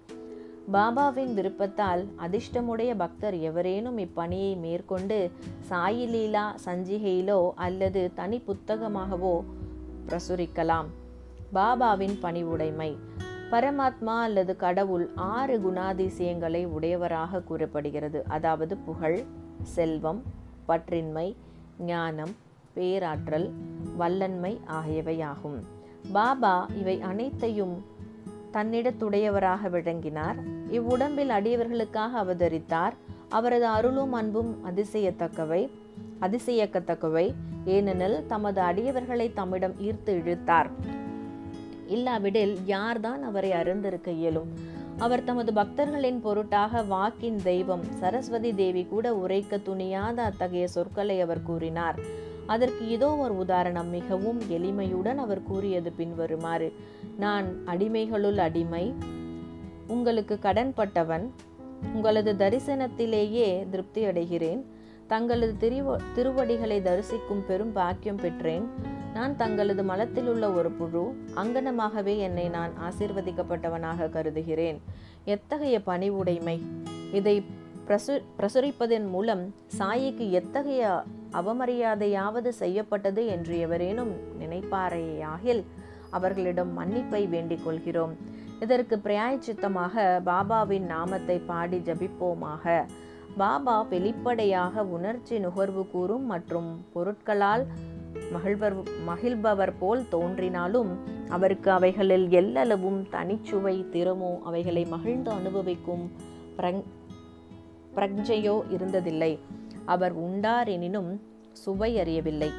பாபாவின் 0.73 1.33
விருப்பத்தால் 1.33 2.07
அதிர்ஷ்டமுடைய 2.17 2.95
பக்தர் 2.97 3.37
எவரேனும் 3.39 3.97
இப்பணியை 3.97 4.59
மேற்கொண்டு 4.59 5.31
சாயிலீலா 5.69 6.55
சஞ்சிகையிலோ 6.65 7.51
அல்லது 7.55 8.11
தனி 8.13 8.41
புத்தகமாகவோ 8.47 9.43
பிரசுரிக்கலாம். 10.07 10.85
பாபாவின் 11.53 12.17
பணிவுடைமை. 12.21 12.97
பரமாத்மா 13.51 14.21
அல்லது 14.21 14.55
கடவுள் 14.55 15.09
ஆறு 15.15 15.59
குணாதிசயங்களை 15.59 16.65
உடையவராக 16.65 17.41
கூறப்படுகிறது. 17.41 18.23
அதாவது 18.27 18.77
புகழ் 18.77 19.23
செல்வம் 19.63 20.23
பற்றின்மை 20.67 21.35
ஞானம் 21.79 22.35
பேராற்றல் 22.73 23.51
வல்லன்மை 23.97 24.59
ஆகியவையாகும். 24.67 25.59
பாபா 26.11 26.67
இவை 26.79 27.01
அனைத்தையும் 27.01 27.85
தன்னிடத்துடையவராக 28.53 29.69
விளங்கினார். 29.69 30.35
இவ்வுடம்பில் 30.71 31.29
அடியவர்களுக்காக 31.29 32.09
அவதரித்தார். 32.15 32.91
அவரது 33.29 33.65
அருளும் 33.65 34.13
அன்பும் 34.13 34.57
அதிசயத்தக்கவை 34.65 35.69
அதிசயக்கத்தக்கவை. 36.21 37.33
ஏனெனில் 37.65 38.25
தமது 38.25 38.61
அடியவர்களை 38.61 39.33
தம்மிடம் 39.33 39.73
ஈர்த்து 39.79 40.09
இழுத்தார். 40.09 40.69
இல்லாவிடில் 41.87 42.57
யார்தான் 42.65 43.23
அவரை 43.23 43.51
அறிந்திருக்க 43.51 44.11
இயலும்? 44.11 44.53
அவர் 44.97 45.23
தமது 45.23 45.53
பக்தர்களின் 45.53 46.21
பொருட்டாக 46.21 46.81
வாக்கின் 46.81 47.39
தெய்வம் 47.43 47.83
சரஸ்வதி 47.83 48.55
தேவி 48.55 48.85
கூட 48.85 49.15
உரைக்க 49.15 49.57
துணியாத 49.57 50.17
அத்தகைய 50.17 50.67
சொற்களை 50.67 51.21
அவர் 51.21 51.43
கூறினார். 51.43 51.99
அதற்கு 52.45 52.89
இதோ 52.89 53.15
ஒரு 53.15 53.37
உதாரணம் 53.37 53.89
மிகவும் 53.89 54.41
எளிமையுடன் 54.41 55.15
அவர் 55.15 55.43
கூறியது 55.43 55.91
பின்வருமாறு 55.91 56.73
நான் 57.17 57.45
அடிமைகளுள் 57.65 58.37
அடிமை 58.37 58.93
உங்களுக்கு 59.87 60.39
கடன்பட்டவன் 60.41 61.29
உங்களது 61.93 62.33
தரிசனத்திலேயே 62.33 63.69
திருப்தி 63.69 64.05
அடைகிறேன் 64.05 64.61
தங்களது 65.07 65.69
திருவ 65.69 65.99
திருவடிகளை 66.13 66.81
தரிசிக்கும் 66.81 67.45
பெரும் 67.47 67.71
பாக்கியம் 67.71 68.15
பெற்றேன் 68.15 68.63
நான் 69.13 69.37
தங்களது 69.37 69.83
மலத்தில் 69.83 70.27
உள்ள 70.27 70.51
ஒரு 70.51 70.71
புழு 70.71 71.15
அங்கனமாகவே 71.35 72.17
என்னை 72.17 72.49
நான் 72.49 72.71
ஆசீர்வதிக்கப்பட்டவனாக 72.81 74.09
கருதுகிறேன். 74.09 74.81
எத்தகைய 75.25 75.81
பணிவுடைமை? 75.85 76.59
இதை 77.13 77.43
பிரசு 77.85 78.23
பிரசுரிப்பதன் 78.39 79.07
மூலம் 79.07 79.53
சாயிக்கு 79.77 80.29
எத்தகைய 80.29 81.03
அவமரியாதையாவது 81.33 82.49
செய்யப்பட்டது 82.49 83.25
என்று 83.25 83.59
எவரேனும் 83.59 84.13
நினைப்பாரேயாகில் 84.39 85.63
அவர்களிடம் 86.09 86.71
மன்னிப்பை 86.79 87.29
வேண்டிக் 87.29 87.63
கொள்கிறோம். 87.65 88.13
இதற்கு 88.59 88.97
பிராயச்சித்தமாக 88.97 90.21
பாபாவின் 90.25 90.85
நாமத்தை 90.85 91.37
பாடி 91.39 91.77
ஜபிப்போமாக. 91.77 92.85
பாபா 93.37 93.81
வெளிப்படையாக 93.81 94.83
உணர்ச்சி 94.83 95.39
நுகர்வு 95.39 95.83
கூறும் 95.91 96.25
மற்றும் 96.25 96.85
பொருட்களால் 96.93 97.67
மகிழ்வர் 98.33 98.75
மகிழ்பவர் 99.07 99.73
போல் 99.79 100.07
தோன்றினாலும் 100.09 100.91
அவருக்கு 101.29 101.71
அவைகளில் 101.71 102.27
எல்லளவும் 102.29 102.99
தனிச்சுவை 103.11 103.75
திறமோ 103.93 104.31
அவைகளை 104.41 104.85
மகிழ்ந்து 104.85 105.31
அனுபவிக்கும் 105.31 106.11
பிரங் 106.57 106.83
பிரக்ஞையோ 107.95 108.55
இருந்ததில்லை. 108.75 109.39
அவர் 109.85 110.19
உண்டாரெனினும் 110.19 111.19
சுவை 111.53 111.99
அறியவில்லை. 111.99 112.51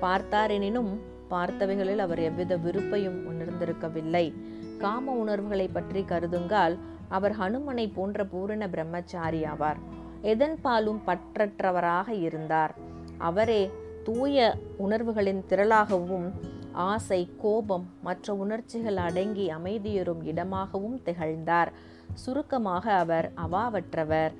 பார்த்தாரெனினும் 0.00 0.96
பார்த்தவைகளில் 1.30 1.98
அவர் 1.98 2.18
எவ்வித 2.18 2.56
விருப்பையும் 2.56 3.18
உணர்ந்திருக்கவில்லை. 3.30 4.34
காம 4.78 5.12
உணர்வுகளை 5.12 5.68
பற்றி 5.68 6.02
கருதுங்கால் 6.02 6.76
அவர் 7.08 7.34
ஹனுமனை 7.38 7.92
போன்ற 7.94 8.24
பூரண 8.24 8.68
பிரம்மச்சாரி 8.68 9.42
ஆவார் 9.42 9.76
எதன் 10.22 10.58
பாலும் 10.60 11.00
பற்றற்றவராக 11.06 12.08
இருந்தார். 12.08 12.74
அவரே 13.18 13.70
தூய 14.02 14.56
உணர்வுகளின் 14.76 15.44
திரளாகவும் 15.48 16.30
ஆசை 16.72 17.30
கோபம் 17.38 17.90
மற்ற 18.02 18.34
உணர்ச்சிகள் 18.34 18.96
அடங்கி 18.96 19.50
அமைதியுறும் 19.50 20.22
இடமாகவும் 20.22 21.02
திகழ்ந்தார். 21.02 21.72
சுருக்கமாக 22.14 22.92
அவர் 22.92 23.30
அவாவற்றவர் 23.36 24.32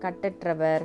கட்டற்றவர் 0.00 0.84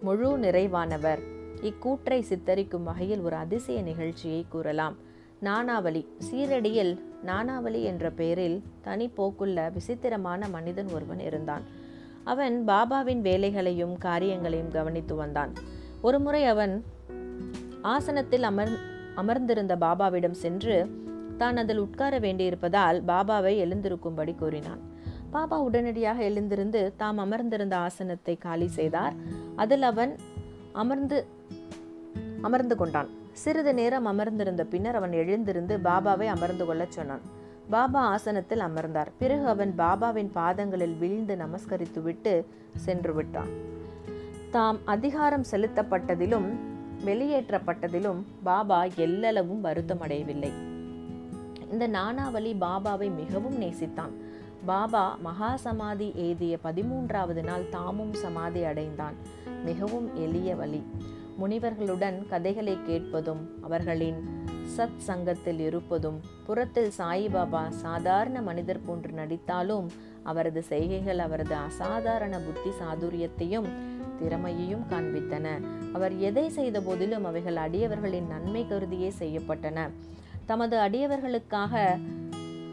முழு 0.00 0.38
நிறைவானவர். 0.38 1.18
இக்கூற்றை 1.62 2.20
சித்தரிக்கும் 2.20 2.82
வகையில் 2.82 3.20
ஒரு 3.20 3.36
அதிசய 3.36 3.82
நிகழ்ச்சியை 3.82 4.46
கூறலாம். 4.48 4.96
நானாவலி. 5.44 6.06
சீரடியில் 6.30 7.00
நானாவலி 7.26 7.82
என்ற 7.82 8.10
பெயரில் 8.10 8.62
தனி 8.82 9.10
போக்குள்ள 9.16 9.72
விசித்திரமான 9.72 10.48
மனிதன் 10.48 10.88
ஒருவன் 10.94 11.20
இருந்தான். 11.20 11.62
அவன் 12.24 12.64
பாபாவின் 12.66 13.20
வேலைகளையும் 13.20 13.98
காரியங்களையும் 13.98 14.70
கவனித்து 14.70 15.14
வந்தான். 15.14 15.52
ஒருமுறை 16.02 16.44
அவன் 16.44 16.84
ஆசனத்தில் 17.82 18.42
அமர் 18.42 18.78
அமர்ந்திருந்த 19.14 19.76
பாபாவிடம் 19.76 20.30
சென்று 20.30 20.86
தான் 21.38 21.56
அதில் 21.56 21.78
உட்கார 21.78 22.18
வேண்டியிருப்பதால் 22.18 23.02
பாபாவை 23.06 23.56
எழுந்திருக்கும்படி 23.56 24.34
கூறினான். 24.34 24.80
பாபா 25.30 25.60
உடனடியாக 25.60 26.22
எழுந்திருந்து 26.22 26.92
தாம் 26.96 27.18
அமர்ந்திருந்த 27.18 27.76
ஆசனத்தை 27.76 28.36
காலி 28.36 28.66
செய்தார். 28.66 29.12
அதில் 29.56 29.82
அவன் 29.82 30.16
அமர்ந்து 30.72 31.26
அமர்ந்து 32.40 32.76
கொண்டான். 32.76 33.08
சிறிது 33.32 33.74
நேரம் 33.74 34.04
அமர்ந்திருந்த 34.04 34.64
பின்னர் 34.64 34.96
அவன் 34.96 35.12
எழுந்திருந்து 35.12 35.78
பாபாவை 35.78 36.26
அமர்ந்து 36.26 36.64
கொள்ளச் 36.64 36.90
சொன்னான். 36.90 37.20
பாபா 37.70 38.06
ஆசனத்தில் 38.06 38.58
அமர்ந்தார். 38.58 39.10
பிறகு 39.18 39.46
அவன் 39.46 39.74
பாபாவின் 39.78 40.30
பாதங்களில் 40.32 40.96
வீழ்ந்து 40.96 41.36
நமஸ்கரித்துவிட்டு 41.36 42.44
சென்று 42.76 43.14
விட்டான். 43.14 43.48
தாம் 44.50 44.78
அதிகாரம் 44.84 45.44
செலுத்தப்பட்டதிலும் 45.50 46.48
வெளியேற்றப்பட்டதிலும் 47.04 48.22
பாபா 48.42 48.84
எல்லளவும் 48.84 49.60
வருத்தமடையவில்லை. 49.62 50.50
இந்த 51.70 51.88
நானாவலி 51.88 52.54
பாபாவை 52.60 53.14
மிகவும் 53.14 53.60
நேசித்தான். 53.60 54.26
பாபா 54.68 55.18
மகா 55.22 55.56
சமாதி 55.56 56.12
ஏதிய 56.14 56.58
பதிமூன்றாவது 56.64 57.42
நாள் 57.44 57.68
தாமும் 57.68 58.14
சமாதி 58.14 58.64
அடைந்தான். 58.64 59.14
மிகவும் 59.64 60.08
எளிய 60.16 60.56
வழி. 60.56 60.82
முனிவர்களுடன் 61.40 62.28
கதைகளை 62.28 62.78
கேட்பதும் 62.86 63.62
அவர்களின் 63.62 64.18
சத் 64.76 64.96
சங்கத்தில் 64.96 65.60
இருப்பதும் 65.60 66.20
புறத்தில் 66.46 66.90
சாயிபாபா 66.98 67.68
சாதாரண 67.68 68.42
மனிதர் 68.42 68.84
போன்று 68.86 69.10
நடித்தாலும் 69.10 69.86
அவரது 70.22 70.62
செய்கைகள் 70.62 71.18
அவரது 71.18 71.54
அசாதாரண 71.54 72.38
புத்தி 72.38 72.70
சாதுரியத்தையும் 72.80 73.68
திறமையையும் 74.18 74.84
காண்பித்தன. 74.90 75.46
அவர் 75.92 76.18
எதை 76.18 76.48
செய்த 76.48 76.80
போதிலும் 76.80 77.24
அவைகள் 77.24 77.56
அடியவர்களின் 77.56 78.26
நன்மை 78.26 78.66
கருதியே 78.68 79.12
செய்யப்பட்டன. 79.18 79.90
தமது 80.46 80.76
அடியவர்களுக்காக 80.78 82.00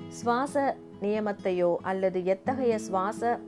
சுவாச 0.08 0.76
நியமத்தையோ 1.02 1.76
அல்லது 1.82 2.26
எத்தகைய 2.26 2.76
சுவாச 2.80 3.40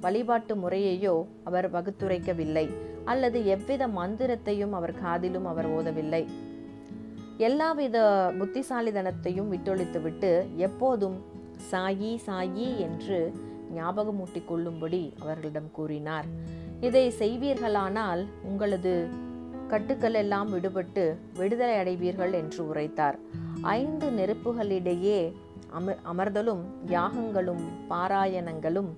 வழிபாட்டு 0.00 0.54
முறையையோ 0.54 1.26
அவர் 1.44 1.68
வகுத்துரைக்கவில்லை. 1.72 2.66
அல்லது 3.04 3.46
எவ்வித 3.46 3.88
மந்திரத்தையும் 3.88 4.72
அவர் 4.72 4.94
காதிலும் 5.00 5.44
அவர் 5.44 5.68
ஓதவில்லை. 5.70 6.24
எல்லாவித 7.38 7.98
புத்திசாலிதனத்தையும் 8.38 9.48
விட்டொழித்துவிட்டு 9.52 10.30
எப்போதும் 10.56 11.16
சாயி 11.70 12.12
சாயி 12.26 12.68
என்று 12.78 13.32
ஞாபகமூட்டிக் 13.74 14.48
கொள்ளும்படி 14.48 15.12
அவர்களிடம் 15.20 15.70
கூறினார். 15.72 16.26
இதை 16.80 17.12
செய்வீர்களானால் 17.18 18.22
உங்களது 18.42 18.94
கட்டுக்கள் 19.68 20.14
எல்லாம் 20.14 20.48
விடுபட்டு 20.54 21.04
விடுதலை 21.36 21.74
அடைவீர்கள் 21.74 22.32
என்று 22.32 22.68
உரைத்தார். 22.68 23.18
ஐந்து 23.62 24.08
நெருப்புகளிடையே 24.10 25.20
அமர் 25.70 25.98
அமர்தலும் 26.04 26.60
யாகங்களும் 26.86 27.64
பாராயணங்களும் 27.90 28.88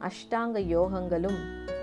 அஷ்டாங்க 0.00 0.60
யோகங்களும் 0.60 1.36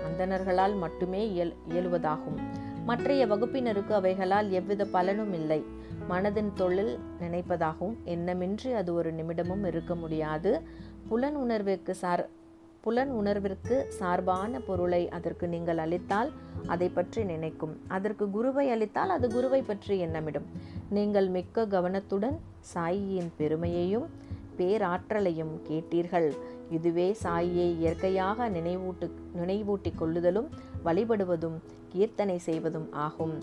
அந்தணர்களால் 0.06 0.76
மட்டுமே 0.76 1.30
இயல் 1.30 1.54
இயலுவதாகும். 1.68 2.38
மற்றைய 2.84 3.26
வகுப்பினருக்கு 3.26 3.92
அவைகளால் 3.92 4.50
எவ்வித 4.50 4.84
பலனும் 4.84 5.32
இல்லை. 5.32 5.64
மனதின் 6.10 6.52
தொழில் 6.54 6.98
நினைப்பதாகவும் 7.20 7.96
எண்ணமின்றி 8.04 8.74
அது 8.74 8.94
ஒரு 8.94 9.12
நிமிடமும் 9.12 9.66
இருக்க 9.66 9.94
முடியாது. 9.94 10.62
புலன் 11.08 11.36
உணர்விற்கு 11.36 11.90
சார் 11.90 12.28
புலன் 12.86 13.12
உணர்விற்கு 13.20 13.76
சார்பான 13.98 14.58
பொருளை 14.66 15.00
அதற்கு 15.16 15.46
நீங்கள் 15.54 15.80
அளித்தால் 15.84 16.28
அதை 16.66 16.88
பற்றி 16.88 17.22
நினைக்கும். 17.24 17.72
அதற்கு 17.88 18.24
குருவை 18.30 18.66
அளித்தால் 18.74 19.14
அது 19.14 19.26
குருவை 19.28 19.60
பற்றி 19.62 19.94
எண்ணமிடும். 20.06 20.46
நீங்கள் 20.96 21.28
மிக்க 21.36 21.66
கவனத்துடன் 21.66 22.36
சாயியின் 22.74 23.30
பெருமையையும் 23.38 24.06
பேராற்றலையும் 24.58 25.54
கேட்டீர்கள். 25.68 26.28
இதுவே 26.76 27.08
சாயியை 27.22 27.66
இயற்கையாக 27.80 28.48
நினைவூட்டு 28.48 29.08
நினைவூட்டிக் 29.40 29.98
கொள்ளுதலும் 29.98 30.48
வழிபடுவதும் 30.84 31.58
கீர்த்தனை 31.92 32.38
செய்வதும் 32.48 32.88
ஆகும். 32.92 33.34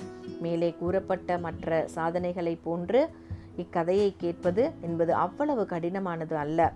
மேலே 0.46 0.72
கூறப்பட்ட 0.80 1.38
மற்ற 1.48 1.86
சாதனைகளைப் 1.96 2.64
போன்று 2.64 3.02
இக்கதையை 3.64 4.10
கேட்பது 4.24 4.66
என்பது 4.82 5.14
அவ்வளவு 5.26 5.66
கடினமானது 5.70 6.38
அல்ல. 6.46 6.74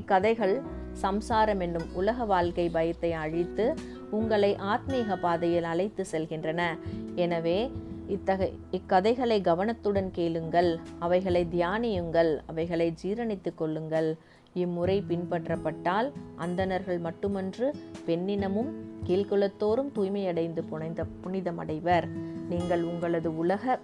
இக்கதைகள் 0.00 0.54
சம்சாரம் 0.92 1.60
என்னும் 1.60 1.88
உலக 1.92 2.24
வாழ்க்கை 2.24 2.68
பயத்தை 2.68 3.12
அழித்து 3.12 3.74
உங்களை 4.10 4.56
ஆத்மீக 4.56 5.20
பாதையில் 5.20 5.64
அழைத்து 5.64 6.06
செல்கின்றன. 6.12 6.78
எனவே 7.14 7.70
இத்தகை 8.06 8.58
இக்கதைகளை 8.70 9.40
கவனத்துடன் 9.40 10.10
கேளுங்கள். 10.10 10.78
அவைகளை 10.98 11.46
தியானியுங்கள். 11.52 12.38
அவைகளை 12.46 12.94
ஜீரணித்துக் 13.02 13.56
கொள்ளுங்கள். 13.56 14.16
இம்முறை 14.54 15.04
பின்பற்றப்பட்டால் 15.08 16.12
அந்தணர்கள் 16.36 16.98
மட்டுமன்று 16.98 17.74
பெண்ணினமும் 18.06 18.70
கீழ்குலத்தோறும் 19.06 19.90
தூய்மையடைந்து 19.94 20.62
புனைந்த 20.70 21.04
புனிதமடைவர். 21.24 22.08
நீங்கள் 22.48 22.82
உங்களது 22.82 23.36
உலக 23.36 23.78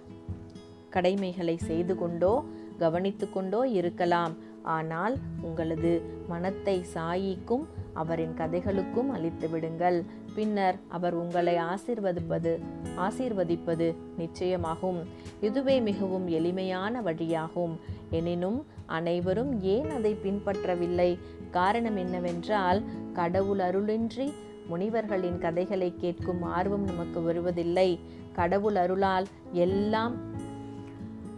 கடமைகளை 0.89 1.57
செய்து 1.57 1.95
கொண்டோ 1.95 2.43
கவனித்து 2.77 3.29
கொண்டோ 3.29 3.67
இருக்கலாம். 3.67 4.35
ஆனால் 4.63 5.17
உங்களது 5.41 6.01
மனத்தை 6.27 6.85
சாயிக்கும் 6.93 7.65
அவரின் 7.93 8.33
கதைகளுக்கும் 8.33 9.09
அளித்து 9.09 9.49
விடுங்கள். 9.49 10.05
பின்னர் 10.35 10.77
அவர் 10.87 11.13
உங்களை 11.13 11.55
ஆசீர்வதிப்பது 11.55 12.59
ஆசீர்வதிப்பது 12.97 13.95
நிச்சயமாகும். 14.19 15.03
இதுவே 15.41 15.79
மிகவும் 15.79 16.27
எளிமையான 16.27 17.01
வழியாகும். 17.01 17.75
எனினும் 18.09 18.65
அனைவரும் 18.85 19.61
ஏன் 19.61 19.89
அதை 19.89 20.17
பின்பற்றவில்லை? 20.23 21.17
காரணம் 21.51 21.95
என்னவென்றால் 21.95 22.83
கடவுள் 23.13 23.57
அருளின்றி 23.57 24.33
முனிவர்களின் 24.69 25.37
கதைகளை 25.37 25.93
கேட்கும் 25.97 26.41
ஆர்வம் 26.41 26.83
நமக்கு 26.83 27.21
வருவதில்லை. 27.21 27.99
கடவுள் 28.33 28.75
அருளால் 28.75 29.27
எல்லாம் 29.51 30.15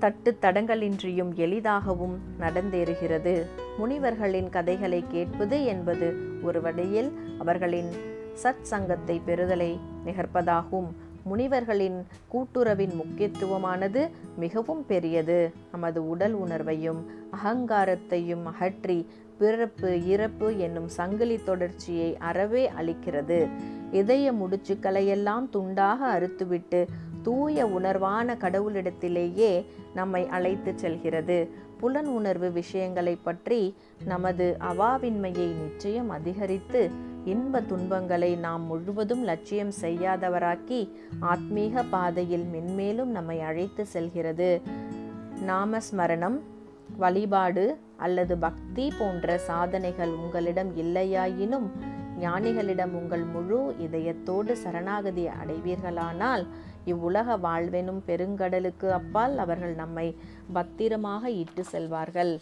தட்டு 0.01 0.37
தடங்களின்றியும் 0.41 1.31
எளிதாகவும் 1.35 2.15
நடந்தேறுகிறது. 2.39 3.33
முனிவர்களின் 3.77 4.49
கதைகளை 4.49 5.03
கேட்பது 5.07 5.57
என்பது 5.65 6.07
ஒரு 6.43 6.61
வழியில் 6.61 7.09
அவர்களின் 7.39 7.91
சத் 8.43 8.61
சங்கத்தை 8.61 9.21
பெறுதலை 9.25 9.79
நிகர்ப்பதாகும். 10.05 10.89
முனிவர்களின் 11.23 11.97
கூட்டுறவின் 12.33 12.93
முக்கியத்துவமானது 13.01 14.09
மிகவும் 14.37 14.85
பெரியது. 14.85 15.39
நமது 15.71 16.09
உடல் 16.09 16.35
உணர்வையும் 16.35 17.01
அகங்காரத்தையும் 17.35 18.43
அகற்றி 18.43 18.99
பிறப்பு 19.37 19.91
இறப்பு 20.05 20.47
என்னும் 20.57 20.87
சங்கிலி 20.87 21.37
தொடர்ச்சியை 21.43 22.17
அறவே 22.17 22.71
அளிக்கிறது. 22.79 23.39
இதய 23.91 24.33
முடிச்சுக்களையெல்லாம் 24.33 25.45
துண்டாக 25.53 25.97
அறுத்துவிட்டு 26.15 26.81
தூய 27.23 27.65
உணர்வான 27.65 28.35
கடவுளிடத்திலேயே 28.35 29.65
நம்மை 29.95 30.27
அழைத்து 30.27 30.73
செல்கிறது. 30.75 31.49
புலன் 31.79 32.05
உணர்வு 32.05 32.51
விஷயங்களை 32.51 33.15
பற்றி 33.15 33.75
நமது 34.05 34.57
அவாவின்மையை 34.59 35.47
நிச்சயம் 35.61 36.09
அதிகரித்து 36.09 36.91
இன்ப 37.25 37.61
துன்பங்களை 37.61 38.35
நாம் 38.35 38.63
முழுவதும் 38.65 39.23
லட்சியம் 39.23 39.73
செய்யாதவராக்கி 39.81 40.89
ஆத்மீக 41.21 41.83
பாதையில் 41.89 42.45
மென்மேலும் 42.53 43.11
நம்மை 43.17 43.41
அழைத்து 43.41 43.85
செல்கிறது. 43.85 44.61
நாமஸ்மரணம். 45.47 46.39
வழிபாடு 46.97 47.77
அல்லது 47.97 48.37
பக்தி 48.37 48.93
போன்ற 48.99 49.37
சாதனைகள் 49.37 50.09
உங்களிடம் 50.09 50.77
இல்லையாயினும் 50.77 51.67
ஞானிகளிடம் 52.19 52.91
உங்கள் 52.91 53.23
முழு 53.23 53.75
இதயத்தோடு 53.79 54.51
சரணாகதி 54.51 55.27
அடைவீர்களானால் 55.41 56.43
இவ்வுலக 56.85 57.37
வாழ்வெனும் 57.37 58.01
பெருங்கடலுக்கு 58.07 58.89
அப்பால் 58.89 59.37
அவர்கள் 59.37 59.73
நம்மை 59.73 60.17
பத்திரமாக 60.53 61.29
இட்டு 61.29 61.63
செல்வார்கள். 61.71 62.39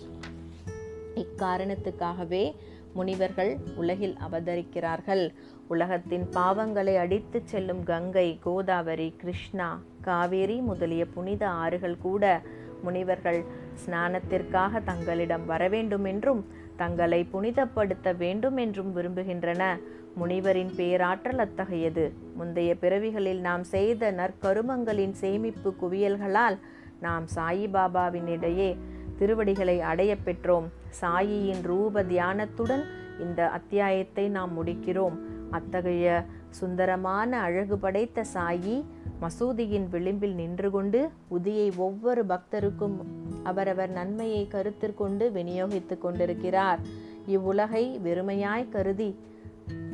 இக்காரணத்துக்காகவே 1.15 2.55
முனிவர்கள் 2.93 3.57
உலகில் 3.75 4.17
அவதரிக்கிறார்கள். 4.29 5.29
உலகத்தின் 5.67 6.27
பாவங்களை 6.31 6.97
அடித்துச் 6.97 7.47
செல்லும் 7.47 7.83
கங்கை 7.83 8.39
கோதாவரி 8.41 9.13
கிருஷ்ணா 9.17 9.81
காவேரி 10.01 10.61
முதலிய 10.61 11.05
புனித 11.05 11.47
ஆறுகள் 11.47 11.97
கூட 11.97 12.41
முனிவர்கள் 12.83 13.45
ஸ்நானத்திற்காக 13.85 14.83
தங்களிடம் 14.83 15.49
வரவேண்டுமென்றும் 15.49 16.45
தங்களை 16.75 17.27
புனிதப்படுத்த 17.33 18.17
வேண்டும் 18.17 18.57
என்றும் 18.57 18.95
விரும்புகின்றன. 18.95 19.79
முனிவரின் 20.19 20.71
பேராற்றல் 20.75 21.37
அத்தகையது. 21.37 22.05
முந்தைய 22.35 22.71
பிறவிகளில் 22.75 23.41
நாம் 23.41 23.63
செய்த 23.63 24.11
நற்கருமங்களின் 24.11 25.11
சேமிப்பு 25.11 25.73
குவியல்களால் 25.81 26.57
நாம் 27.01 27.25
சாயிபாபாவினிடையே 27.35 28.77
திருவடிகளை 29.17 29.81
அடைய 29.81 30.11
பெற்றோம். 30.25 30.67
சாயியின் 31.01 31.61
ரூப 31.61 32.03
தியானத்துடன் 32.03 32.83
இந்த 33.19 33.49
அத்தியாயத்தை 33.49 34.27
நாம் 34.29 34.51
முடிக்கிறோம். 34.57 35.17
அத்தகைய 35.51 36.25
சுந்தரமான 36.49 37.39
அழகு 37.39 37.77
படைத்த 37.77 38.25
சாயி 38.33 38.83
மசூதியின் 39.21 39.87
விளிம்பில் 39.89 40.35
நின்று 40.35 40.69
கொண்டு 40.71 40.99
உதியை 41.31 41.67
ஒவ்வொரு 41.75 42.25
பக்தருக்கும் 42.25 42.97
அவரவர் 43.43 43.89
நன்மையை 43.89 44.47
கருத்திற்கொண்டு 44.51 45.25
விநியோகித்துக் 45.31 46.01
கொண்டிருக்கிறார். 46.01 46.79
இவ்வுலகை 47.27 47.99
வெறுமையாய் 48.03 48.69
கருதி 48.69 49.09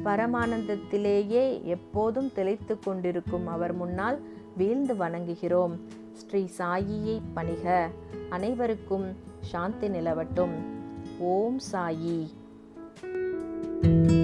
பரமானந்தத்திலேயே 0.06 1.64
எப்போதும் 1.64 2.32
திளைத்து 2.36 2.80
கொண்டிருக்கும் 2.80 3.48
அவர் 3.48 3.74
முன்னால் 3.74 4.20
வீழ்ந்து 4.58 4.96
வணங்குகிறோம். 4.96 5.80
ஸ்ரீ 6.14 6.48
சாயியை 6.58 7.22
பணிக. 7.34 7.90
அனைவருக்கும் 8.30 9.16
சாந்தி 9.42 9.88
நிலவட்டும். 9.88 10.56
ஓம் 11.20 11.60
சாயி. 11.72 12.28
thank 13.82 14.12
you 14.12 14.24